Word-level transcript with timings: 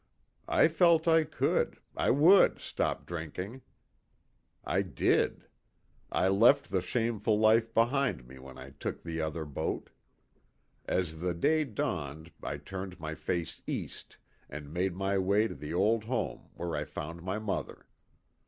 "I 0.63 0.67
felt 0.67 1.07
I 1.07 1.23
could, 1.25 1.77
I 1.95 2.09
would 2.09 2.59
stop 2.59 3.05
drinking." 3.05 3.61
I 4.75 4.81
did. 4.81 5.43
I 6.11 6.27
left 6.27 6.71
the 6.71 6.81
shameful 6.81 7.37
life 7.37 7.71
behind 7.71 8.27
me 8.27 8.39
when 8.39 8.57
I 8.57 8.71
took 8.71 9.03
the 9.03 9.21
other 9.21 9.45
boat. 9.45 9.91
As 10.85 11.19
the 11.19 11.35
day 11.35 11.65
dawned 11.65 12.31
I 12.41 12.57
turned 12.57 12.99
my 12.99 13.13
face 13.13 13.61
East, 13.67 14.17
and 14.49 14.73
made 14.73 14.95
my 14.95 15.19
way 15.19 15.47
to 15.47 15.53
the 15.53 15.75
old 15.75 16.05
home, 16.05 16.49
where 16.55 16.75
I 16.75 16.83
found 16.83 17.21
my 17.21 17.37
mother. 17.37 17.85